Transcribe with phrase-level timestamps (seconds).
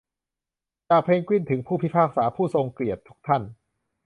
[0.89, 3.43] จากเพนกวินถึงผู้พิพากษาผู้ทรงเกียรติทุกท่าน